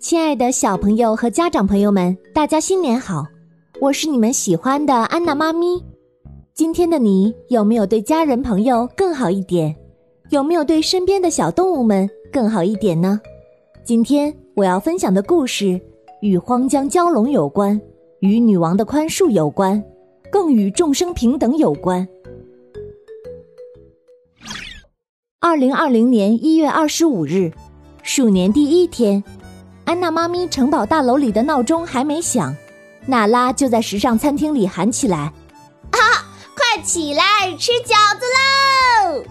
[0.00, 3.26] 亲爱的小朋友和家长朋友们，大家新年好！
[3.80, 5.82] 我是你们喜欢的安娜妈咪。
[6.54, 9.74] 今天的你有没有对家人朋友更好一点？
[10.30, 13.20] 有没有对身边的小动物们更好一点呢？
[13.84, 15.80] 今天我要分享的故事
[16.20, 17.80] 与荒江蛟龙有关，
[18.20, 19.82] 与女王的宽恕有关，
[20.30, 22.06] 更与众生平等有关。
[25.40, 27.52] 二零二零年一月二十五日，
[28.02, 29.22] 鼠年第一天。
[29.88, 32.54] 安娜妈咪城堡大楼里的闹钟还没响，
[33.06, 35.32] 娜拉就在时尚餐厅里喊起来
[35.92, 35.98] ：“啊，
[36.54, 37.24] 快起来
[37.58, 38.26] 吃饺子
[39.16, 39.24] 喽！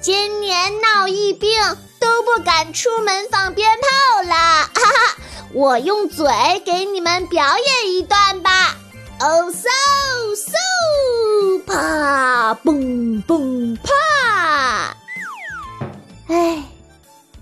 [0.00, 1.48] 今年闹疫病，
[2.00, 4.34] 都不敢出门放鞭炮了。
[4.34, 5.16] 哈哈，
[5.52, 6.26] 我用嘴
[6.64, 8.76] 给你们表演一段吧。
[9.20, 9.68] 哦嗖
[10.34, 14.96] 嗖，啪嘣嘣啪！
[16.26, 16.64] 哎，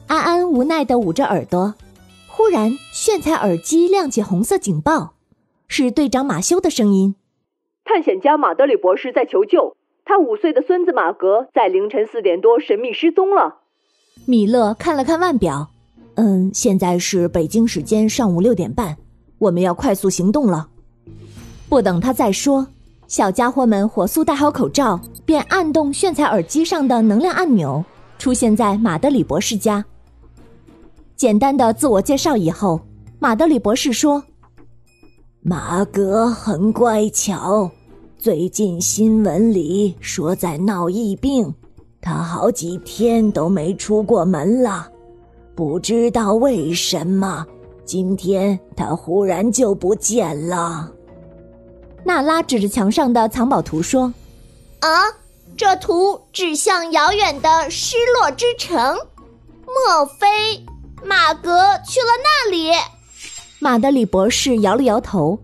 [0.09, 1.73] 安安无奈的捂着耳朵。”
[2.37, 5.15] 忽然，炫彩耳机亮起红色警报，
[5.69, 7.15] 是队长马修的声音。
[7.85, 13.59] 探险家马德里博士在求救，他五岁的孙子马格在凌晨四点多神秘失踪了。
[14.27, 15.71] 米勒看了看腕表，
[16.17, 18.97] 嗯，现在是北京时间上午六点半，
[19.39, 20.67] 我们要快速行动了。
[21.69, 22.67] 不等他再说，
[23.07, 27.85] 小家伙们火速戴好口罩，便按动炫彩耳机上的能量按钮，
[28.19, 29.85] 出现在马德里博士家。
[31.17, 32.81] 简单的自我介绍以后，
[33.21, 34.23] 马德里博士说
[35.41, 37.71] ：“马格很乖巧，
[38.19, 41.55] 最近新闻里说在闹疫病，
[42.01, 44.89] 他好几天都没出过门了，
[45.55, 47.47] 不知道为什么
[47.85, 50.91] 今天他忽然就不见了。”
[52.05, 54.13] 娜拉指着墙上的藏宝图说
[54.81, 55.05] ：“啊，
[55.57, 58.97] 这图指向遥远的失落之城，
[59.65, 60.27] 莫非？”
[61.05, 61.51] 马格
[61.85, 62.71] 去了那里？
[63.59, 65.39] 马德里博士摇了摇头。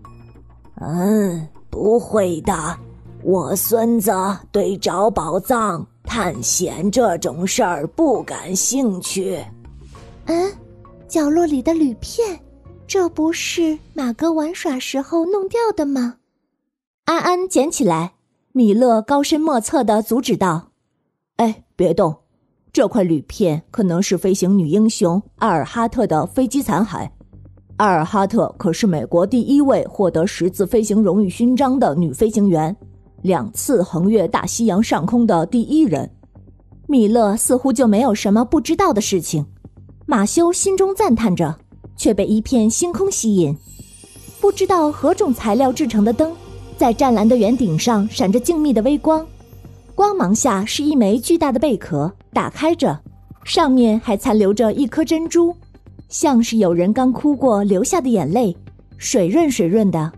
[0.79, 2.77] 嗯，不会的，
[3.23, 4.11] 我孙子
[4.51, 9.43] 对找宝藏、探险这种事儿不感兴趣。
[10.25, 10.51] 嗯，
[11.07, 12.39] 角落里的铝片，
[12.87, 16.17] 这不是马哥玩耍时候弄掉的吗？
[17.05, 18.13] 安安捡起来，
[18.51, 20.69] 米勒高深莫测的阻止道
[21.37, 22.15] ：“哎，别动。”
[22.73, 27.09] 这块铝片可能是飞行女英雄艾尔哈特的飞机残骸。
[27.75, 32.73] 艾尔哈特可是美国第一位获得十字飞行荣誉勋章的女飞行员，
[33.23, 36.09] 两次横越大西洋上空的第一人。
[36.87, 39.45] 米勒似乎就没有什么不知道的事情。
[40.05, 41.53] 马修心中赞叹着，
[41.97, 43.55] 却被一片星空吸引。
[44.39, 46.33] 不知道何种材料制成的灯，
[46.77, 49.25] 在湛蓝的圆顶上闪着静谧的微光。
[50.01, 52.99] 光芒下是一枚巨大的贝壳，打开着，
[53.43, 55.55] 上面还残留着一颗珍珠，
[56.09, 58.57] 像是有人刚哭过流下的眼泪，
[58.97, 60.11] 水润水润的。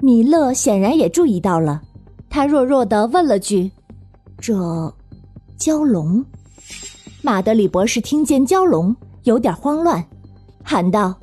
[0.00, 1.80] 米勒显然也注意到了，
[2.28, 3.70] 他弱弱的问了句
[4.42, 4.52] ：“这，
[5.56, 6.24] 蛟龙？”
[7.22, 10.04] 马德里博士听见蛟龙，有点慌乱，
[10.64, 11.14] 喊道：“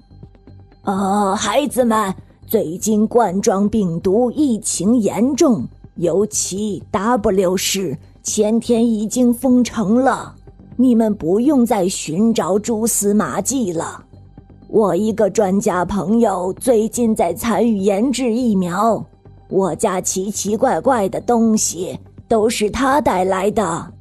[0.84, 2.16] 啊，孩子们，
[2.47, 5.68] 最近冠状病毒疫情严重。”
[6.01, 10.34] 尤其 W 市前天已经封城了，
[10.75, 14.03] 你们不用再寻找蛛丝马迹了。
[14.67, 19.06] 我一个专家朋友最近在参与研制疫苗，
[19.47, 23.94] 我家奇奇怪怪的东西都是他带来的。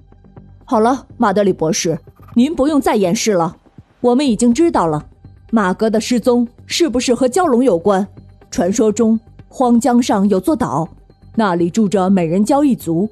[0.64, 1.98] 好了，马德里博士，
[2.34, 3.54] 您不用再掩饰了，
[4.00, 5.04] 我们已经知道了，
[5.50, 8.08] 马格的失踪是不是和蛟龙有关？
[8.50, 10.88] 传说中荒江上有座岛。
[11.36, 13.08] 那里住着美人蕉一族，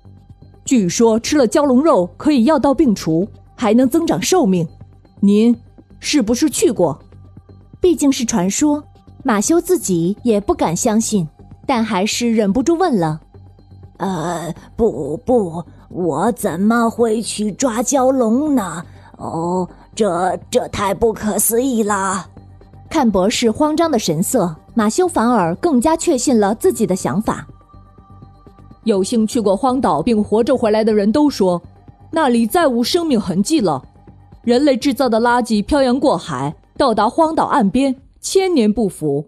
[0.64, 4.66] 据说吃了蛟龙肉可以药到病除，还能增长寿命。
[5.20, 5.56] 您
[6.00, 6.98] 是不是去过？
[7.80, 8.82] 毕竟是传说，
[9.22, 11.28] 马修自己也不敢相信，
[11.66, 13.20] 但还是忍不住问了
[13.98, 18.84] ：“呃，不不，我怎么会去抓蛟龙呢？
[19.16, 22.26] 哦，这这太不可思议了！”
[22.90, 27.47] 看博士慌张的神色，马修反而更加确信了自己的想法。
[28.88, 31.62] 有幸去过荒岛并活着回来的人都说，
[32.10, 33.80] 那里再无生命痕迹了。
[34.42, 39.26] 人类制造的垃圾漂洋过海，到达荒岛岸边，千年不腐。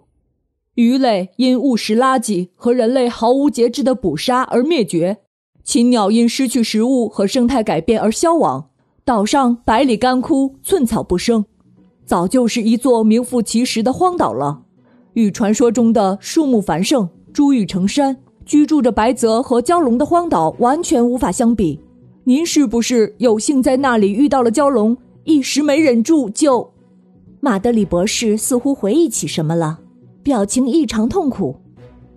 [0.76, 5.18] 鱼类因误食垃圾和人类毫无节制的捕杀而灭绝，
[5.62, 8.70] 禽鸟因失去食物和生态改变而消亡。
[9.04, 11.44] 岛上百里干枯，寸草不生，
[12.06, 14.62] 早就是一座名副其实的荒岛了。
[15.14, 18.16] 与传说中的树木繁盛、珠玉成山。
[18.50, 21.78] 居住着白泽和蛟龙的荒岛完全无法相比。
[22.24, 26.68] 您是不是有幸在那里遇到了蛟龙，一时没忍住就……
[27.38, 29.78] 马德里博士似乎回忆起什么了，
[30.24, 31.54] 表情异常痛苦。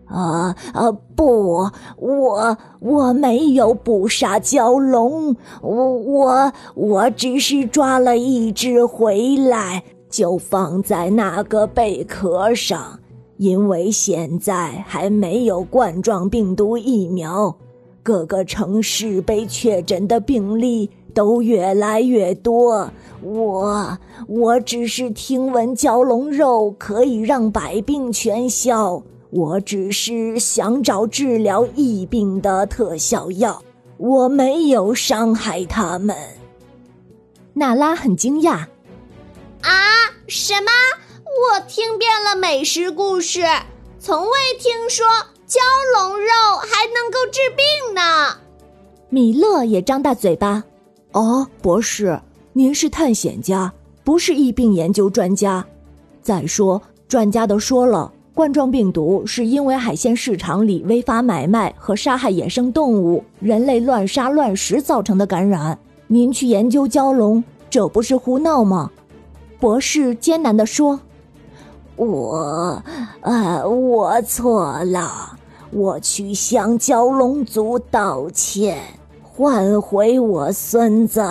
[0.06, 0.92] 啊啊！
[1.16, 13.00] 不，我我没有捕杀蛟龙，我我我只是抓了一只回来，就放在那个贝壳上。
[13.44, 17.54] 因为现在还没有冠状病毒疫苗，
[18.02, 22.90] 各个城市被确诊的病例都越来越多。
[23.22, 23.98] 我
[24.30, 29.04] 我只是听闻蛟龙肉可以让百病全消。
[29.30, 33.62] 我只是想找治疗疫病的特效药，
[33.98, 36.16] 我没有伤害他们。
[37.54, 38.66] 娜拉很惊讶。
[39.60, 39.70] 啊，
[40.28, 40.72] 什么？
[41.34, 43.42] 我听遍了美食故事，
[44.00, 45.04] 从未听说
[45.48, 45.58] 蛟
[45.96, 46.28] 龙肉
[46.62, 48.38] 还能够治病呢。
[49.10, 50.64] 米勒也张大嘴巴。
[51.14, 52.20] 哦，博士，
[52.54, 55.66] 您是探险家，不是疫病研究专家。
[56.22, 58.12] 再说，专家都说了。
[58.36, 65.78] 冠状病毒是因为海鲜市场里违法买卖和杀害野生动物、人类乱杀乱食造成的感染。
[66.08, 68.92] 您去研究蛟龙，这不是胡闹吗？
[69.60, 71.00] 博士艰难地说
[71.96, 72.82] ：“我，
[73.22, 75.38] 啊，我错了，
[75.72, 78.78] 我去向蛟龙族道歉，
[79.22, 81.22] 换回我孙子。